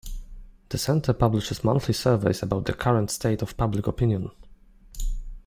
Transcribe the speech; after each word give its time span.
The 0.69 0.79
center 0.79 1.13
publishes 1.13 1.63
monthly 1.63 1.93
surveys 1.93 2.41
about 2.41 2.65
the 2.65 2.73
current 2.73 3.11
state 3.11 3.43
of 3.43 3.55
public 3.55 3.85
opinion. 3.85 4.31